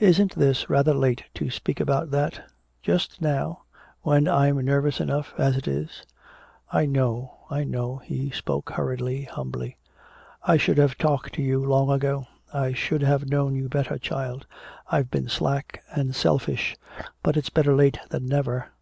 [0.00, 2.50] "Isn't this rather late to speak about that?
[2.82, 3.62] Just now?
[4.00, 6.02] When I'm nervous enough as it is?"
[6.72, 9.76] "I know, I know." He spoke hurriedly, humbly.
[10.42, 14.46] "I should have talked to you long ago, I should have known you better, child.
[14.90, 16.74] I've been slack and selfish.
[17.22, 18.72] But it's better late than never."